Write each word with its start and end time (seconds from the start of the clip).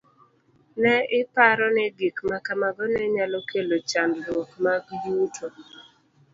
Ne 0.81 0.95
iparo 1.19 1.65
ni 1.75 1.85
gik 1.97 2.17
ma 2.29 2.37
kamago 2.45 2.83
ne 2.93 3.03
nyalo 3.15 3.39
kelo 3.49 3.77
chandruok 3.89 4.49
mag 4.63 4.83
yuto. 5.05 5.47